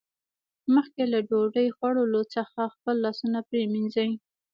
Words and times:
مخکې 0.75 1.03
له 1.11 1.19
ډوډۍ 1.29 1.67
خوړلو 1.75 2.21
څخه 2.35 2.61
خپل 2.75 2.95
لاسونه 3.05 3.39
پرېمینځئ 3.49 4.11